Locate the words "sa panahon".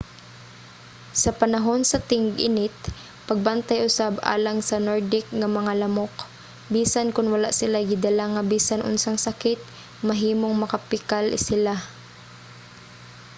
1.21-1.81